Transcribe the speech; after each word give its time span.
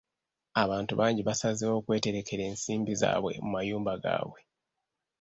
Abantu 0.63 0.93
bangi 0.99 1.21
basazeewo 1.27 1.75
okweterekera 1.79 2.43
ensimbi 2.49 2.93
zaabwe 3.01 3.31
mu 3.43 3.49
mayumba 3.55 3.93
gaabwe. 4.03 4.41